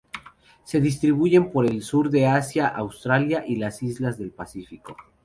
[0.63, 4.97] Se distribuyen por el sur de Asia, Australia y las islas del Pacífico.